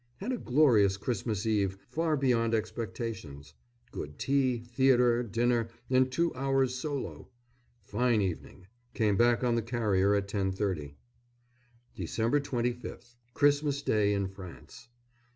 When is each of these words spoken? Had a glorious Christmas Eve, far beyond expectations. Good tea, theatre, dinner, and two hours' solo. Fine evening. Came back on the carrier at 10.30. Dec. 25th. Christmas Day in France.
Had 0.17 0.31
a 0.31 0.37
glorious 0.39 0.97
Christmas 0.97 1.45
Eve, 1.45 1.77
far 1.87 2.17
beyond 2.17 2.55
expectations. 2.55 3.53
Good 3.91 4.17
tea, 4.17 4.57
theatre, 4.57 5.21
dinner, 5.21 5.69
and 5.91 6.11
two 6.11 6.33
hours' 6.33 6.73
solo. 6.73 7.27
Fine 7.83 8.19
evening. 8.19 8.65
Came 8.95 9.15
back 9.15 9.43
on 9.43 9.53
the 9.53 9.61
carrier 9.61 10.15
at 10.15 10.27
10.30. 10.27 10.95
Dec. 11.95 12.41
25th. 12.43 13.13
Christmas 13.35 13.83
Day 13.83 14.13
in 14.13 14.27
France. 14.27 14.87